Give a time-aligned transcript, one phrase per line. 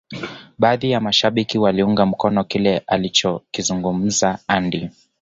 [0.59, 4.89] baadhi ya mashabiki waliunga mkono kile alichokizungumza Andy